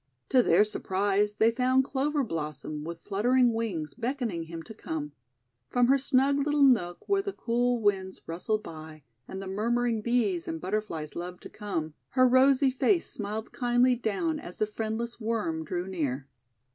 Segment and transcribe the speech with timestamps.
[0.29, 5.11] To their surprise they found Clover Blossom, with fluttering wings, beckoning him to come.
[5.69, 10.47] From her snug little nook, where the cool winds rustled by, and the murmuring Bees
[10.47, 15.63] and Butterflies loved to come, her rosy face smiled kindly down as the friendless Worm
[15.63, 16.25] drew near.